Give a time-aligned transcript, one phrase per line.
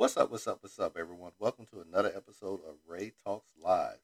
[0.00, 1.32] What's up, what's up, what's up, everyone?
[1.38, 3.98] Welcome to another episode of Ray Talks Live.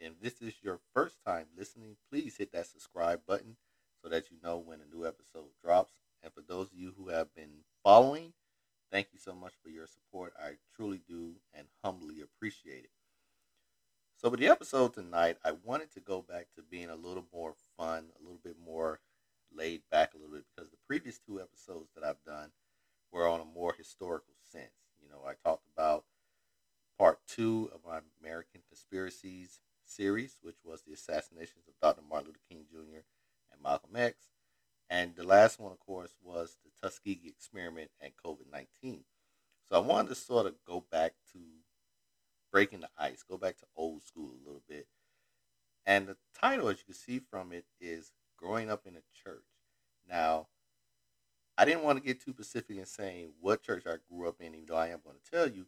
[0.00, 3.58] And if this is your first time listening, please hit that subscribe button
[4.02, 5.92] so that you know when a new episode drops.
[6.22, 8.32] And for those of you who have been following,
[8.90, 10.32] thank you so much for your support.
[10.42, 12.90] I truly do and humbly appreciate it.
[14.16, 17.52] So, with the episode tonight, I wanted to go back to being a little more
[17.76, 19.00] fun, a little bit more
[19.54, 22.52] laid back a little bit because the previous two episodes that I've done
[23.12, 24.72] were on a more historical sense.
[25.06, 26.04] You know, I talked about
[26.98, 32.02] part two of my American Conspiracies series, which was the assassinations of Dr.
[32.08, 33.02] Martin Luther King Jr.
[33.52, 34.28] and Malcolm X.
[34.88, 39.04] And the last one, of course, was the Tuskegee experiment and COVID 19.
[39.68, 41.40] So I wanted to sort of go back to
[42.52, 44.86] breaking the ice, go back to old school a little bit.
[45.84, 49.44] And the title, as you can see from it, is Growing Up in a Church.
[50.08, 50.48] Now,
[51.58, 54.54] I didn't want to get too specific in saying what church I grew up in,
[54.54, 55.66] even though I am going to tell you,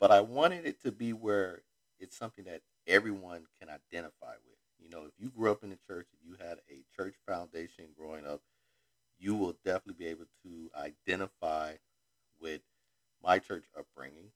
[0.00, 1.62] but I wanted it to be where
[1.98, 4.58] it's something that everyone can identify with.
[4.78, 7.86] You know, if you grew up in the church, if you had a church foundation
[7.96, 8.42] growing up,
[9.18, 11.74] you will definitely be able to identify
[12.40, 12.62] with
[13.22, 14.32] my church upbringing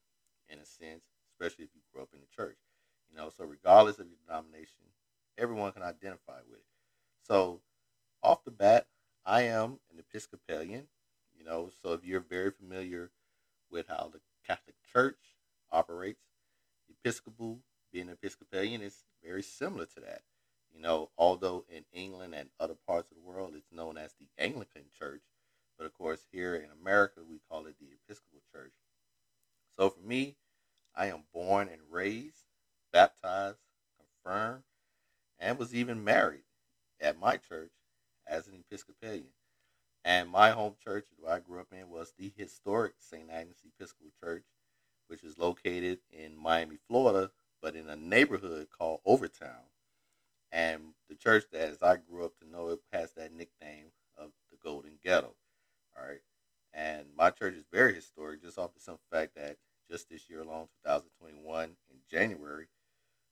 [0.48, 2.58] in a sense, especially if you grew up in the church.
[3.10, 4.84] You know, so regardless of your denomination,
[5.38, 6.66] everyone can identify with it.
[7.22, 7.60] So,
[8.22, 8.86] off the bat,
[9.24, 10.88] I am an Episcopalian,
[11.36, 13.10] you know, so if you're very familiar
[13.70, 15.18] with how the Catholic Church
[15.72, 16.22] operates,
[16.88, 17.60] Episcopal,
[17.92, 20.22] being Episcopalian is very similar to that.
[20.74, 24.28] You know, although in England and other parts of the world it's known as the
[24.38, 25.22] Anglican Church,
[25.78, 28.72] but of course here in America we call it the Episcopal Church.
[29.76, 30.36] So for me,
[30.94, 32.46] I am born and raised,
[32.92, 33.58] baptized,
[33.98, 34.64] confirmed,
[35.38, 36.44] and was even married
[37.00, 37.72] at my church
[38.26, 39.32] as an Episcopalian.
[40.04, 43.28] And my home church that I grew up in was the historic St.
[43.30, 44.44] Agnes Episcopal Church,
[45.08, 47.30] which is located in Miami, Florida,
[47.62, 49.70] but in a neighborhood called Overtown.
[50.52, 53.86] And the church that, as I grew up to know it, has that nickname
[54.16, 55.34] of the Golden Ghetto.
[55.96, 56.20] All right.
[56.72, 59.56] And my church is very historic, just off the simple fact that
[59.90, 62.66] just this year alone, 2021, in January,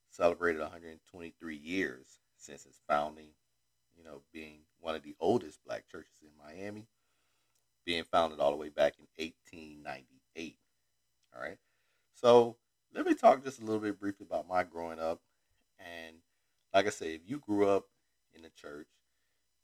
[0.09, 3.29] celebrated 123 years since its founding
[3.97, 6.87] you know, being one of the oldest black churches in Miami,
[7.85, 10.57] being founded all the way back in 1898.
[11.35, 11.57] All right.
[12.13, 12.57] So
[12.93, 15.21] let me talk just a little bit briefly about my growing up.
[15.79, 16.17] And
[16.73, 17.85] like I say, if you grew up
[18.33, 18.87] in the church,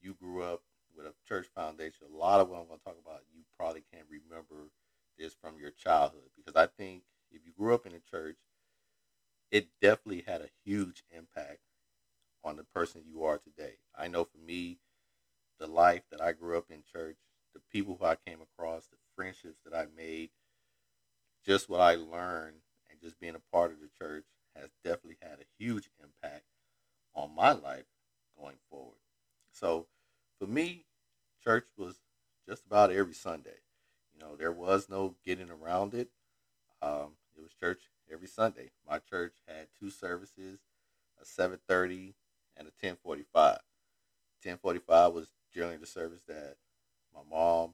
[0.01, 0.61] you grew up
[0.95, 3.83] with a church foundation, a lot of what I'm going to talk about, you probably
[3.93, 4.71] can't remember
[5.17, 6.29] this from your childhood.
[6.35, 8.37] Because I think if you grew up in a church,
[9.51, 11.59] it definitely had a huge impact
[12.43, 13.75] on the person you are today.
[13.97, 14.79] I know for me,
[15.59, 17.17] the life that I grew up in church,
[17.53, 20.29] the people who I came across, the friendships that I made,
[21.46, 24.25] just what I learned and just being a part of the church
[24.56, 26.46] has definitely had a huge impact
[27.16, 27.85] on my life
[28.38, 29.00] going forward.
[29.52, 29.88] So
[30.40, 30.85] for me,
[31.44, 31.96] church was
[32.47, 33.59] just about every Sunday.
[34.13, 36.09] You know, there was no getting around it.
[36.81, 37.81] Um, it was church
[38.12, 38.72] every Sunday.
[38.88, 40.59] My church had two services,
[41.22, 42.13] a 7:30
[42.58, 43.59] and a 1045.
[44.44, 46.58] 1045 was generally the service that
[47.13, 47.73] my mom,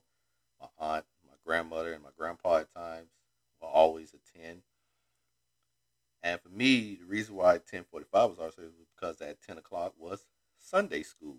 [0.60, 3.10] my aunt, my grandmother, and my grandpa at times
[3.60, 4.62] will always attend.
[6.22, 8.62] And for me, the reason why 1045 was also
[8.96, 10.26] because at 10 o'clock was
[10.58, 11.38] Sunday school.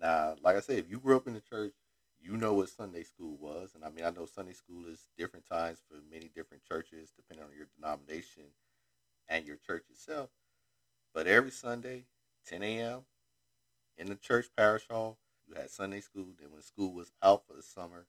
[0.00, 1.72] Now, like I said, if you grew up in the church,
[2.20, 3.74] you know what Sunday school was.
[3.74, 7.44] And I mean, I know Sunday school is different times for many different churches, depending
[7.46, 8.44] on your denomination
[9.28, 10.30] and your church itself.
[11.14, 12.04] But every Sunday,
[12.46, 13.00] 10 a.m.
[13.96, 15.18] in the church parish hall.
[15.48, 16.28] You had Sunday school.
[16.38, 18.06] Then when school was out for the summer,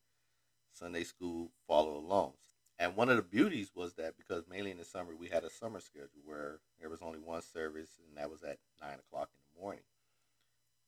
[0.73, 2.33] Sunday school followed along.
[2.79, 5.49] And one of the beauties was that because mainly in the summer we had a
[5.49, 9.55] summer schedule where there was only one service, and that was at nine o'clock in
[9.55, 9.83] the morning.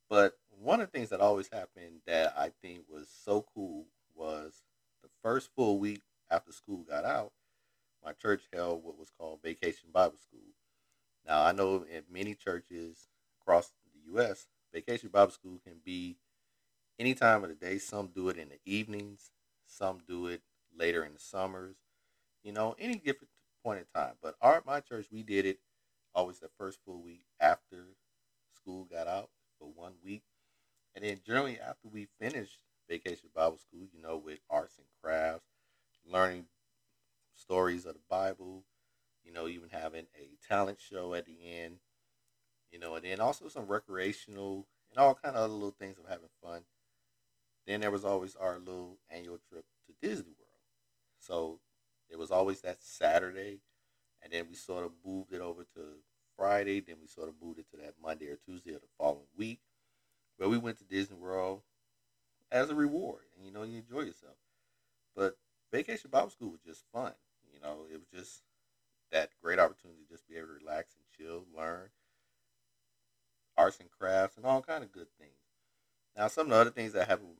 [0.08, 4.62] But one of the things that always happened that I think was so cool was
[5.02, 7.32] the first full week after school got out,
[8.04, 10.40] my church held what was called Vacation Bible School.
[11.26, 13.08] Now I know in many churches
[13.40, 16.16] across the U.S., Vacation Bible School can be
[16.98, 17.78] any time of the day.
[17.78, 19.30] Some do it in the evenings,
[19.66, 20.42] some do it
[20.76, 21.76] later in the summers,
[22.42, 23.30] you know, any different
[23.64, 24.14] point in time.
[24.22, 25.58] But our my church, we did it
[26.14, 27.86] always the first full week after
[28.54, 30.22] school got out for one week.
[30.94, 32.58] And then generally after we finished
[32.88, 35.46] Vacation Bible School, you know, with arts and crafts,
[36.06, 36.46] learning
[37.34, 38.64] stories of the Bible,
[39.24, 41.78] you know, even having a talent show at the end
[42.70, 46.08] you know, and then also some recreational and all kind of other little things of
[46.08, 46.62] having fun.
[47.66, 50.49] Then there was always our little annual trip to Disney World.
[51.20, 51.60] So
[52.08, 53.60] it was always that Saturday,
[54.22, 55.80] and then we sort of moved it over to
[56.36, 56.80] Friday.
[56.80, 59.60] Then we sort of moved it to that Monday or Tuesday of the following week,
[60.36, 61.62] where we went to Disney World
[62.50, 64.36] as a reward, and you know you enjoy yourself.
[65.14, 65.36] But
[65.72, 67.12] Vacation Bible School was just fun.
[67.52, 68.42] You know, it was just
[69.12, 71.90] that great opportunity to just be able to relax and chill, learn
[73.56, 75.32] arts and crafts, and all kind of good things.
[76.16, 77.36] Now, some of the other things that happened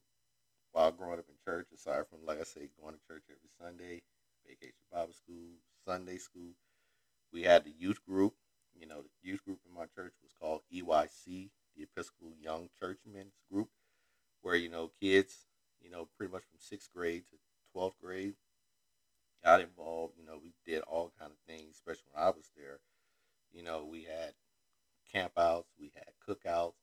[0.73, 4.03] while growing up in church, aside from like I say, going to church every Sunday,
[4.47, 6.53] Vacation Bible School, Sunday school,
[7.33, 8.35] we had the youth group.
[8.79, 13.35] You know, the youth group in my church was called EYC, the Episcopal Young Churchmen's
[13.53, 13.69] Group,
[14.43, 15.47] where you know kids,
[15.83, 17.37] you know, pretty much from sixth grade to
[17.73, 18.35] twelfth grade
[19.45, 20.15] got involved.
[20.19, 22.81] You know, we did all kind of things, especially when I was there.
[23.53, 24.35] You know, we had
[25.15, 26.75] campouts, we had cookouts,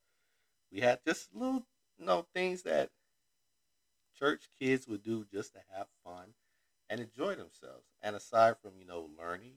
[0.71, 1.65] we had just little,
[1.97, 2.89] you know, things that
[4.17, 6.33] church kids would do just to have fun
[6.89, 7.85] and enjoy themselves.
[8.01, 9.53] And aside from, you know, learning,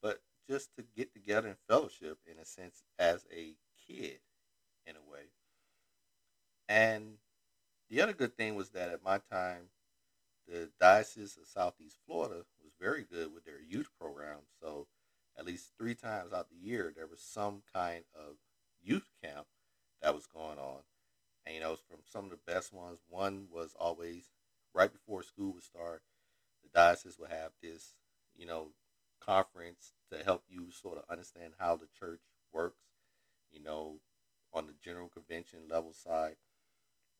[0.00, 3.54] but just to get together in fellowship in a sense as a
[3.86, 4.20] kid
[4.86, 5.24] in a way.
[6.68, 7.14] And
[7.90, 9.70] the other good thing was that at my time,
[10.46, 14.38] the Diocese of Southeast Florida was very good with their youth program.
[14.60, 14.86] So
[15.36, 18.36] at least three times out the year, there was some kind of
[18.82, 19.46] youth camp
[20.00, 20.82] that was going on.
[21.44, 24.30] And, you know, from some of the best ones, one was always
[24.74, 26.02] right before school would start,
[26.62, 27.94] the diocese would have this,
[28.36, 28.68] you know,
[29.20, 32.20] conference to help you sort of understand how the church
[32.52, 32.82] works,
[33.50, 33.96] you know,
[34.52, 36.36] on the general convention level side.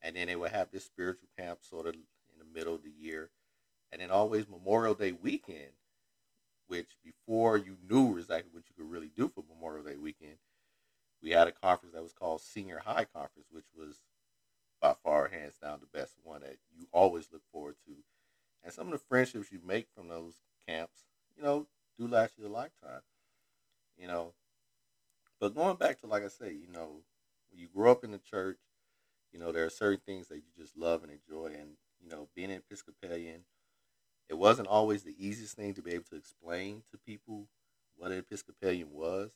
[0.03, 2.01] And then they would have this spiritual camp sort of in
[2.39, 3.31] the middle of the year.
[3.91, 5.73] And then always Memorial Day weekend,
[6.67, 10.39] which before you knew exactly what you could really do for Memorial Day weekend,
[11.23, 14.01] we had a conference that was called Senior High Conference, which was
[14.83, 17.95] by far, hands down, the best one that you always look forward to.
[18.65, 20.35] And some of the friendships you make from those
[20.69, 21.05] camps,
[21.37, 21.69] you know,
[21.99, 23.01] do last you a lifetime.
[23.97, 24.35] You know,
[25.41, 27.03] but going back to like I say, you know,
[27.51, 28.59] when you grow up in the church,
[29.33, 31.71] you know, there are certain things that you just love and enjoy, and
[32.03, 33.45] you know, being an Episcopalian,
[34.29, 37.49] it wasn't always the easiest thing to be able to explain to people
[37.97, 39.31] what an Episcopalian was.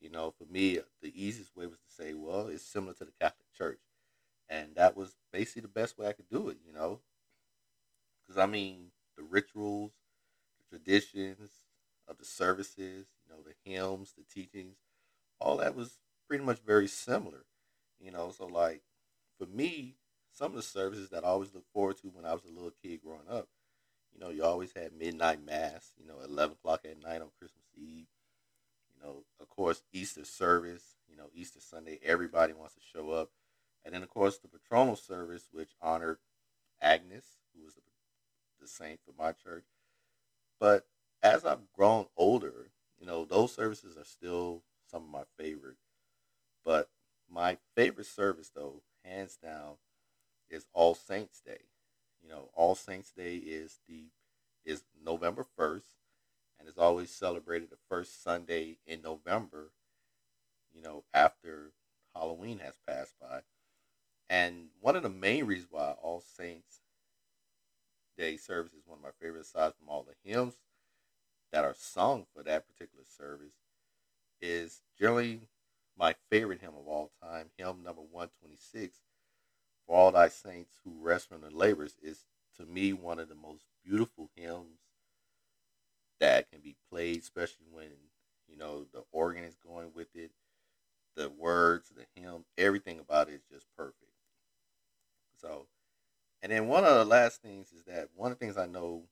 [0.00, 3.12] You know, for me, the easiest way was to say, well, it's similar to the
[3.20, 3.80] Catholic Church.
[4.48, 7.00] And that was basically the best way I could do it, you know.
[8.26, 9.92] Because, I mean, the rituals,
[10.70, 11.50] the traditions
[12.08, 14.76] of the services, you know, the hymns, the teachings,
[15.40, 15.98] all that was
[16.28, 17.44] pretty much very similar,
[18.00, 18.30] you know.
[18.36, 18.82] So, like,
[19.38, 19.96] for me,
[20.32, 22.72] some of the services that I always look forward to when I was a little
[22.82, 23.48] kid growing up,
[24.12, 27.64] you know, you always had midnight mass, you know, 11 o'clock at night on Christmas
[27.76, 28.06] Eve.
[28.94, 33.30] You know, of course, Easter service, you know, Easter Sunday, everybody wants to show up.
[33.84, 36.18] And then, of course, the patronal service, which honored
[36.80, 37.82] Agnes, who was the,
[38.60, 39.64] the saint for my church.
[40.58, 40.86] But
[41.22, 45.76] as I've grown older, you know, those services are still some of my favorite.
[46.64, 46.88] But
[47.30, 49.74] my favorite service, though, hands down,
[50.48, 51.60] is All Saints Day.
[52.22, 54.04] You know, All Saints Day is the
[54.64, 55.96] is November first,
[56.58, 59.72] and is always celebrated the first Sunday in November.
[60.74, 61.72] You know, after
[62.14, 63.40] Halloween has passed by,
[64.34, 66.80] and one of the main reasons why All Saints
[68.18, 70.54] Day service is one of my favorites, aside from all the hymns
[71.52, 73.54] that are sung for that particular service,
[74.40, 75.42] is generally
[75.96, 78.96] my favorite hymn of all time, hymn number 126,
[79.86, 82.24] For All Thy Saints Who Rest from Their Labors, is
[82.56, 84.80] to me one of the most beautiful hymns
[86.18, 87.90] that can be played, especially when,
[88.48, 90.32] you know, the organ is going with it,
[91.16, 93.53] the words, the hymn, everything about it is just
[96.44, 99.04] and then one of the last things is that one of the things I know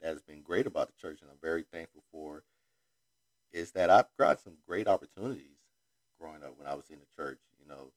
[0.00, 2.42] that has been great about the church and I'm very thankful for
[3.52, 5.60] is that I've got some great opportunities
[6.20, 7.92] growing up when I was in the church, you know,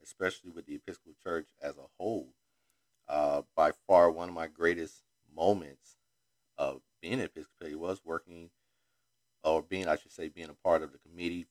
[0.00, 2.28] especially with the Episcopal Church as a whole.
[3.08, 5.02] Uh, by far, one of my greatest
[5.34, 5.96] moments
[6.56, 8.50] of being an Episcopalian was working,
[9.42, 11.46] or being, I should say, being a part of the committee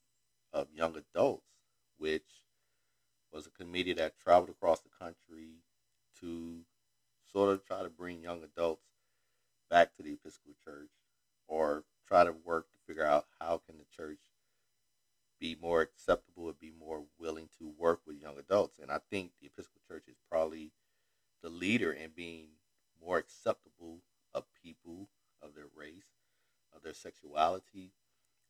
[0.54, 1.44] of young adults,
[1.98, 2.46] which
[3.34, 5.58] was a committee that traveled across the country
[6.22, 6.62] to
[7.32, 8.86] sort of try to bring young adults
[9.70, 10.90] back to the Episcopal Church
[11.48, 14.20] or try to work to figure out how can the church
[15.40, 18.78] be more acceptable and be more willing to work with young adults.
[18.80, 20.72] And I think the Episcopal Church is probably
[21.42, 22.48] the leader in being
[23.02, 24.00] more acceptable
[24.34, 25.10] of people
[25.42, 26.18] of their race,
[26.76, 27.94] of their sexuality,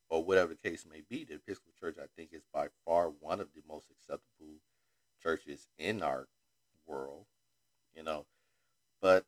[0.09, 1.23] or whatever the case may be.
[1.23, 4.55] The Episcopal Church, I think, is by far one of the most acceptable
[5.21, 6.27] churches in our
[6.87, 7.25] world,
[7.93, 8.25] you know.
[9.01, 9.25] But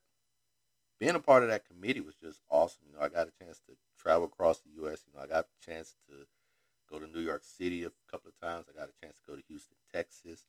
[1.00, 2.84] being a part of that committee was just awesome.
[2.88, 5.04] You know, I got a chance to travel across the U.S.
[5.08, 6.26] You know, I got a chance to
[6.90, 8.68] go to New York City a couple of times.
[8.70, 10.44] I got a chance to go to Houston, Texas.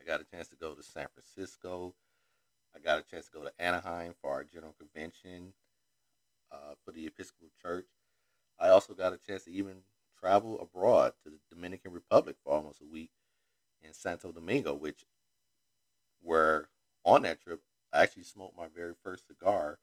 [0.00, 1.94] I got a chance to go to San Francisco.
[2.74, 5.52] I got a chance to go to Anaheim for our general convention
[6.50, 7.86] uh, for the Episcopal Church.
[8.58, 9.82] I also got a chance to even
[10.18, 13.10] travel abroad to the Dominican Republic for almost a week
[13.82, 15.04] in Santo Domingo, which
[16.22, 16.68] where
[17.04, 17.60] on that trip
[17.94, 19.78] I actually smoked my very first cigar,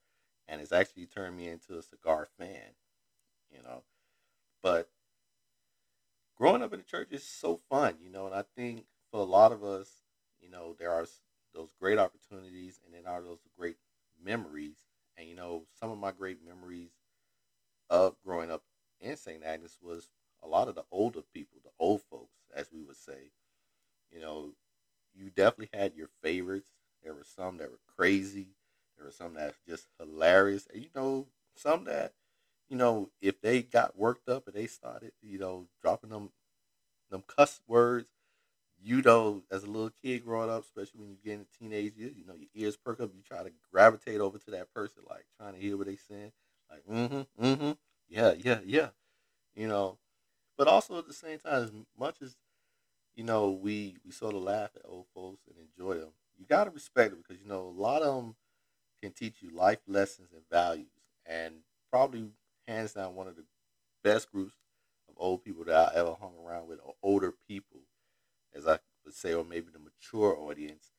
[0.48, 2.76] and it's actually turned me into a cigar fan.
[3.50, 3.84] You know,
[4.62, 4.90] but
[6.36, 9.24] growing up in the church is so fun, you know, and I think for a
[9.24, 10.02] lot of us,
[10.40, 11.06] you know, there are
[11.54, 13.76] those great opportunities, and then are those great
[14.22, 14.76] memories.
[15.16, 16.92] And you know, some of my great memories
[17.90, 18.62] of growing up
[19.00, 19.44] in St.
[19.44, 20.10] Agnes was
[20.42, 23.32] a lot of the older people, the old folks, as we would say.
[24.12, 24.52] You know,
[25.14, 26.70] you definitely had your favorites.
[27.02, 28.48] There were some that were crazy.
[28.96, 30.66] There were some that were just hilarious.
[30.72, 32.12] And you know, some that,
[32.68, 36.30] you know, if they got worked up and they started, you know, dropping them
[37.10, 38.08] them cuss words,
[38.82, 42.14] you know, as a little kid growing up, especially when you get into teenage years,
[42.16, 43.10] you know, your ears perk up.
[43.14, 46.32] You try to gravitate over to that person, like trying to hear what they saying.
[46.70, 47.72] Like, mm-hmm, mm-hmm,
[48.08, 48.88] yeah, yeah, yeah.
[49.54, 49.98] You know,
[50.56, 52.36] but also at the same time, as much as
[53.14, 56.12] you know, we we sort of laugh at old folks and enjoy them.
[56.42, 58.34] You got to respect it because you know a lot of them
[59.00, 60.90] can teach you life lessons and values,
[61.24, 61.54] and
[61.88, 62.30] probably
[62.66, 63.44] hands down one of the
[64.02, 64.56] best groups
[65.08, 67.82] of old people that I ever hung around with, or older people,
[68.52, 70.90] as I would say, or maybe the mature audience,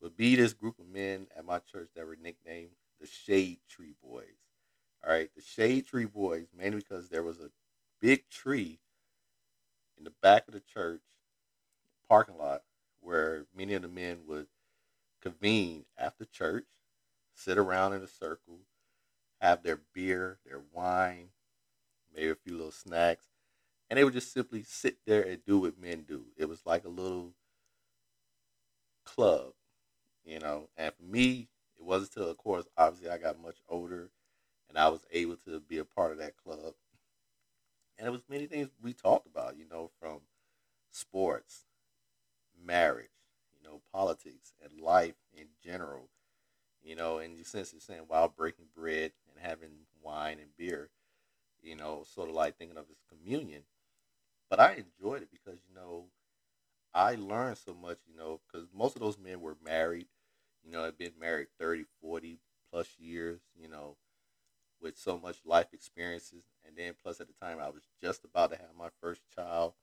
[0.00, 3.92] would be this group of men at my church that were nicknamed the Shade Tree
[4.02, 4.24] Boys.
[5.04, 7.50] All right, the Shade Tree Boys, mainly because there was a
[8.00, 8.78] big tree
[9.98, 11.02] in the back of the church
[12.08, 12.62] parking lot
[13.02, 14.46] where many of the men would
[15.20, 16.66] convene after church,
[17.34, 18.60] sit around in a circle,
[19.40, 21.28] have their beer, their wine,
[22.14, 23.26] maybe a few little snacks,
[23.88, 26.26] and they would just simply sit there and do what men do.
[26.36, 27.34] It was like a little
[29.04, 29.52] club,
[30.24, 30.68] you know.
[30.76, 34.10] And for me, it wasn't until, of course, obviously I got much older
[34.68, 36.74] and I was able to be a part of that club.
[37.98, 40.20] And it was many things we talked about, you know, from
[40.90, 41.64] sports,
[42.64, 43.10] marriage,
[43.70, 46.08] know, politics and life in general.
[46.82, 49.70] You know, and you sense you're saying while breaking bread and having
[50.02, 50.90] wine and beer,
[51.62, 53.62] you know, sort of like thinking of this communion.
[54.48, 56.06] But I enjoyed it because, you know,
[56.94, 60.08] I learned so much, you know, because most of those men were married,
[60.64, 62.40] you know, had been married 30, 40
[62.72, 63.96] plus years, you know,
[64.80, 66.44] with so much life experiences.
[66.66, 69.74] And then plus at the time I was just about to have my first child.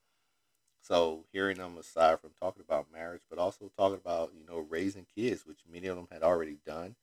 [0.81, 5.05] So hearing them aside from talking about marriage, but also talking about, you know, raising
[5.15, 6.95] kids, which many of them had already done,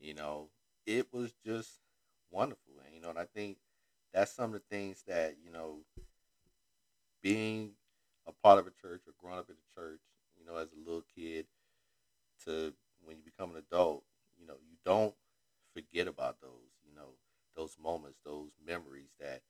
[0.00, 0.50] you know,
[0.86, 1.80] it was just
[2.30, 2.74] wonderful.
[2.84, 3.58] And, you know, and I think
[4.14, 5.80] that's some of the things that, you know,
[7.22, 7.72] being
[8.26, 10.00] a part of a church or growing up in a church,
[10.38, 11.46] you know, as a little kid
[12.44, 14.04] to when you become an adult,
[14.38, 15.14] you know, you don't
[15.74, 17.10] forget about those, you know,
[17.56, 19.42] those moments, those memories that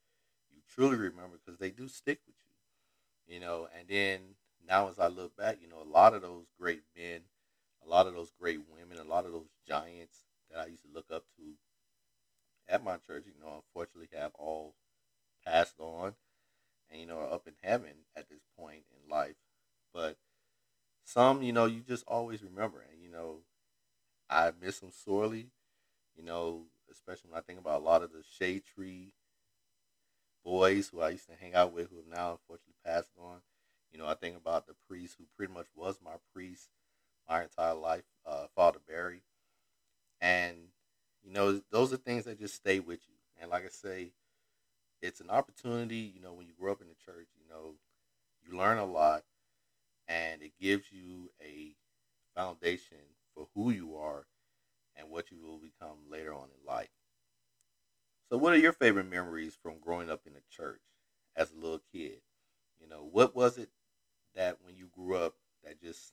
[0.53, 2.37] you truly remember because they do stick with
[3.29, 3.69] you know.
[3.79, 4.21] And then
[4.67, 7.21] now, as I look back, you know, a lot of those great men,
[7.85, 10.93] a lot of those great women, a lot of those giants that I used to
[10.93, 11.43] look up to
[12.69, 14.75] at my church, you know, unfortunately have all
[15.45, 16.15] passed on
[16.91, 19.37] and, you know, are up in heaven at this point in life.
[19.93, 20.17] But
[21.05, 22.85] some, you know, you just always remember.
[22.91, 23.39] And, you know,
[24.29, 25.51] I miss them sorely,
[26.17, 29.15] you know, especially when I think about a lot of the shade tree
[30.45, 32.68] boys who I used to hang out with who have now unfortunately.
[33.99, 36.69] You know, I think about the priest who pretty much was my priest
[37.28, 39.23] my entire life, uh, Father Barry.
[40.21, 40.57] And,
[41.23, 43.14] you know, those are things that just stay with you.
[43.40, 44.12] And like I say,
[45.02, 47.75] it's an opportunity, you know, when you grow up in the church, you know,
[48.47, 49.25] you learn a lot
[50.09, 51.75] and it gives you a
[52.37, 52.99] foundation
[53.35, 54.26] for who you are
[54.97, 56.90] and what you will become later on in life.
[58.31, 60.83] So, what are your favorite memories from growing up in the church
[61.35, 62.21] as a little kid?
[62.81, 63.71] You know, what was it
[64.38, 66.12] that when you grew up that just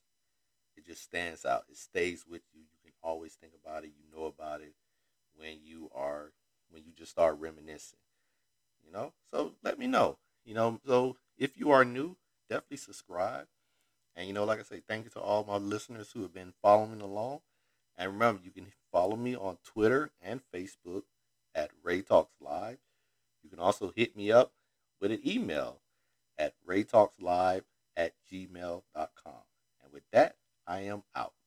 [0.76, 1.64] it just stands out?
[1.70, 2.60] It stays with you.
[2.60, 3.92] You can always think about it.
[3.96, 4.74] You know about it
[5.36, 6.32] when you are
[6.70, 8.00] when you just start reminiscing.
[8.84, 10.18] You know, so let me know.
[10.44, 12.16] You know, so if you are new,
[12.50, 13.46] definitely subscribe.
[14.14, 16.52] And you know, like I say, thank you to all my listeners who have been
[16.62, 17.40] following along.
[17.96, 21.02] And remember, you can follow me on Twitter and Facebook
[21.54, 22.78] at Ray Talks Live.
[23.42, 24.52] You can also hit me up
[25.00, 25.78] with an email
[26.38, 27.62] at raytalkslive
[27.96, 29.42] at gmail.com.
[29.82, 30.36] And with that,
[30.66, 31.32] I am out.